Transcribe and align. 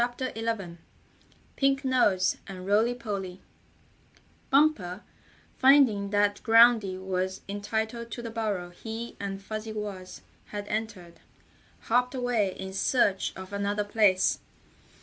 STORY 0.15 0.33
XI 0.33 0.77
PINK 1.57 1.85
NOSE 1.85 2.37
AND 2.47 2.65
ROLLY 2.65 2.95
POLLY 2.95 3.39
Bumper, 4.49 5.03
finding 5.59 6.09
that 6.09 6.41
Groundy 6.41 6.97
was 6.97 7.41
entitled 7.47 8.09
to 8.09 8.23
the 8.23 8.31
burrow 8.31 8.71
he 8.71 9.15
and 9.19 9.39
Fuzzy 9.43 9.73
Wuzz 9.73 10.21
had 10.45 10.67
entered, 10.69 11.19
hopped 11.81 12.15
away 12.15 12.55
in 12.57 12.73
search 12.73 13.31
of 13.35 13.53
another 13.53 13.83
place. 13.83 14.39